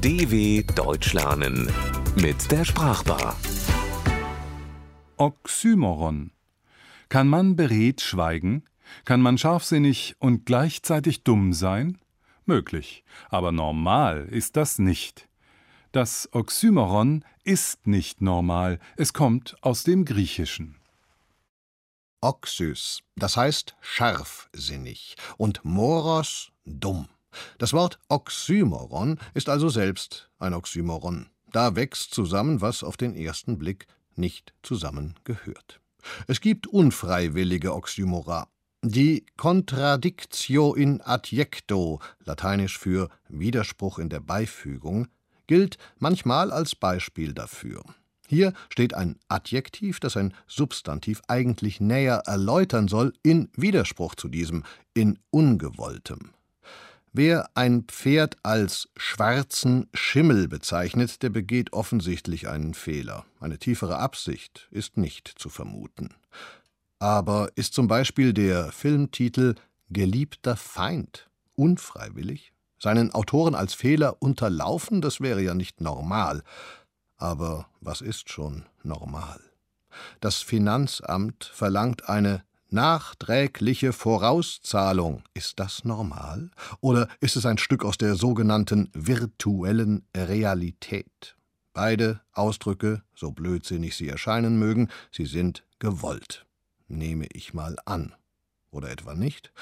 [0.00, 1.68] DW Deutsch lernen
[2.14, 3.36] mit der Sprachbar.
[5.16, 6.30] Oxymoron.
[7.08, 8.62] Kann man beredt schweigen?
[9.04, 11.98] Kann man scharfsinnig und gleichzeitig dumm sein?
[12.46, 15.28] Möglich, aber normal ist das nicht.
[15.90, 20.76] Das Oxymoron ist nicht normal, es kommt aus dem Griechischen.
[22.20, 27.08] Oxys, das heißt scharfsinnig, und moros dumm.
[27.58, 31.26] Das Wort Oxymoron ist also selbst ein Oxymoron.
[31.52, 33.86] Da wächst zusammen, was auf den ersten Blick
[34.16, 35.80] nicht zusammengehört.
[36.26, 38.48] Es gibt unfreiwillige Oxymora.
[38.82, 45.08] Die Contradictio in adjecto, lateinisch für Widerspruch in der Beifügung,
[45.48, 47.82] gilt manchmal als Beispiel dafür.
[48.28, 54.64] Hier steht ein Adjektiv, das ein Substantiv eigentlich näher erläutern soll, in Widerspruch zu diesem,
[54.92, 56.34] in ungewolltem.
[57.12, 63.24] Wer ein Pferd als schwarzen Schimmel bezeichnet, der begeht offensichtlich einen Fehler.
[63.40, 66.10] Eine tiefere Absicht ist nicht zu vermuten.
[66.98, 69.54] Aber ist zum Beispiel der Filmtitel
[69.90, 72.52] Geliebter Feind unfreiwillig?
[72.78, 76.42] Seinen Autoren als Fehler unterlaufen, das wäre ja nicht normal.
[77.16, 79.40] Aber was ist schon normal?
[80.20, 85.22] Das Finanzamt verlangt eine nachträgliche Vorauszahlung.
[85.34, 86.50] Ist das normal?
[86.80, 91.36] Oder ist es ein Stück aus der sogenannten virtuellen Realität?
[91.72, 96.46] Beide Ausdrücke, so blödsinnig sie erscheinen mögen, sie sind gewollt.
[96.88, 98.14] Nehme ich mal an.
[98.70, 99.52] Oder etwa nicht?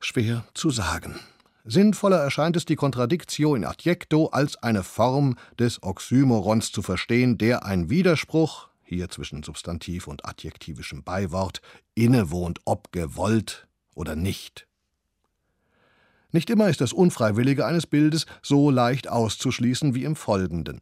[0.00, 1.18] Schwer zu sagen.
[1.64, 7.64] Sinnvoller erscheint es, die Contradictio in adjecto als eine Form des Oxymorons zu verstehen, der
[7.64, 11.60] ein Widerspruch, hier zwischen Substantiv und adjektivischem Beiwort,
[11.94, 14.66] innewohnt, ob gewollt oder nicht.
[16.30, 20.80] Nicht immer ist das Unfreiwillige eines Bildes so leicht auszuschließen wie im Folgenden.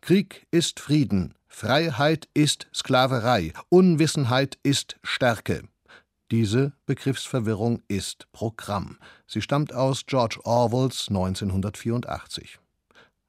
[0.00, 5.62] Krieg ist Frieden, Freiheit ist Sklaverei, Unwissenheit ist Stärke.
[6.30, 8.98] Diese Begriffsverwirrung ist Programm.
[9.26, 12.58] Sie stammt aus George Orwells 1984.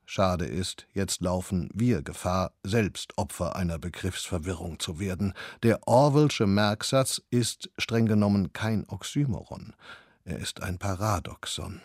[0.10, 5.34] Schade ist, jetzt laufen wir Gefahr, selbst Opfer einer Begriffsverwirrung zu werden.
[5.64, 9.74] Der Orwellsche Merksatz ist streng genommen kein Oxymoron.
[10.24, 11.82] Er ist ein Paradoxon.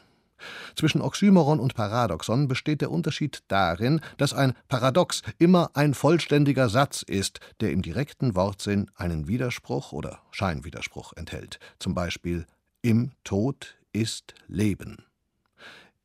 [0.76, 7.02] Zwischen Oxymoron und Paradoxon besteht der Unterschied darin, dass ein Paradox immer ein vollständiger Satz
[7.02, 11.58] ist, der im direkten Wortsinn einen Widerspruch oder Scheinwiderspruch enthält.
[11.80, 12.46] Zum Beispiel
[12.82, 15.04] Im Tod ist Leben.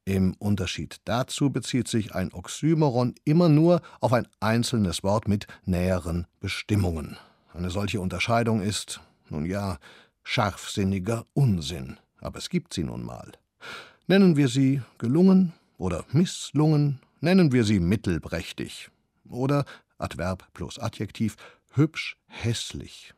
[0.07, 6.28] Im Unterschied dazu bezieht sich ein Oxymoron immer nur auf ein einzelnes Wort mit näheren
[6.40, 7.18] Bestimmungen.
[7.53, 9.79] Eine solche Unterscheidung ist, nun ja,
[10.23, 13.34] scharfsinniger Unsinn, aber es gibt sie nun mal.
[14.07, 18.90] Nennen wir sie gelungen oder misslungen, nennen wir sie mittelprächtig
[19.29, 19.66] oder
[19.97, 21.35] Adverb plus Adjektiv
[21.73, 23.13] hübsch hässlich.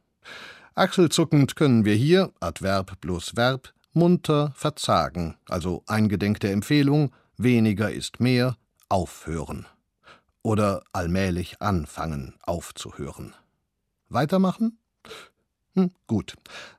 [0.74, 8.20] Achselzuckend können wir hier Adverb plus Verb munter verzagen, also eingedenk der Empfehlung weniger ist
[8.20, 8.58] mehr,
[8.90, 9.66] aufhören.
[10.42, 13.34] Oder allmählich anfangen, aufzuhören.
[14.10, 14.80] Weitermachen?
[15.76, 16.36] Hm, gut.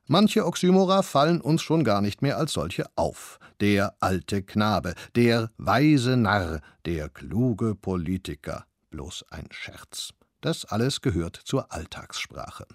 [0.07, 3.39] Manche Oxymora fallen uns schon gar nicht mehr als solche auf.
[3.59, 8.65] Der alte Knabe, der weise Narr, der kluge Politiker.
[8.89, 10.13] Bloß ein Scherz.
[10.41, 12.65] Das alles gehört zur Alltagssprache.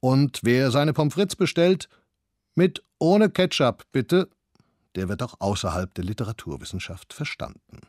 [0.00, 1.88] Und wer seine Pommes frites bestellt,
[2.54, 4.28] mit ohne Ketchup, bitte,
[4.94, 7.80] der wird auch außerhalb der Literaturwissenschaft verstanden.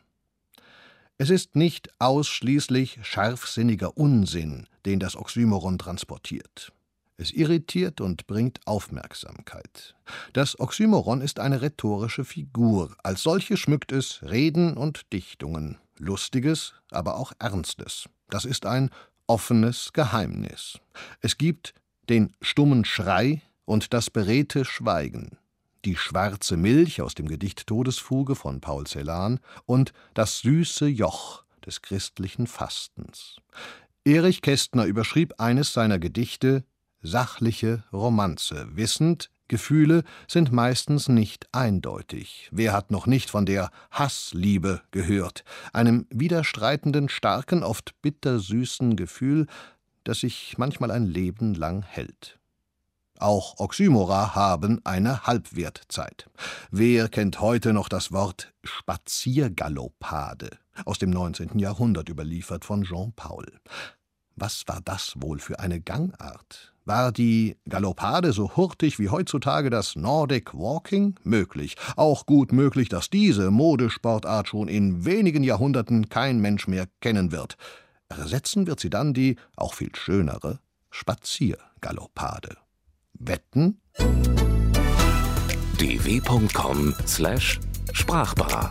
[1.18, 6.72] Es ist nicht ausschließlich scharfsinniger Unsinn, den das Oxymoron transportiert.
[7.16, 9.94] Es irritiert und bringt Aufmerksamkeit.
[10.34, 12.94] Das Oxymoron ist eine rhetorische Figur.
[13.02, 15.78] Als solche schmückt es Reden und Dichtungen.
[15.96, 18.10] Lustiges, aber auch Ernstes.
[18.28, 18.90] Das ist ein
[19.26, 20.78] offenes Geheimnis.
[21.22, 21.72] Es gibt
[22.10, 25.36] den stummen Schrei und das beredte Schweigen,
[25.84, 31.82] die schwarze Milch aus dem Gedicht Todesfuge von Paul Celan und das süße Joch des
[31.82, 33.36] christlichen Fastens.
[34.04, 36.64] Erich Kästner überschrieb eines seiner Gedichte
[37.02, 42.48] sachliche Romanze, wissend, Gefühle sind meistens nicht eindeutig.
[42.50, 49.46] Wer hat noch nicht von der Hassliebe gehört, einem widerstreitenden, starken, oft bittersüßen Gefühl,
[50.02, 52.38] das sich manchmal ein Leben lang hält.
[53.18, 56.28] Auch Oxymora haben eine Halbwertzeit.
[56.70, 60.50] Wer kennt heute noch das Wort Spaziergaloppade
[60.84, 61.58] aus dem 19.
[61.58, 63.46] Jahrhundert überliefert von Jean Paul?
[64.34, 66.74] Was war das wohl für eine Gangart?
[66.84, 71.14] War die Galoppade so hurtig wie heutzutage das Nordic Walking?
[71.24, 71.76] Möglich.
[71.96, 77.56] Auch gut möglich, dass diese Modesportart schon in wenigen Jahrhunderten kein Mensch mehr kennen wird.
[78.08, 80.60] Ersetzen wird sie dann die, auch viel schönere,
[80.90, 82.56] Spaziergaloppade.
[83.18, 83.80] Wetten?
[85.76, 88.70] dw.com/sprachbar